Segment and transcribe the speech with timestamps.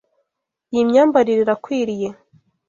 [0.71, 2.09] Iyi myambarire irakwiriye.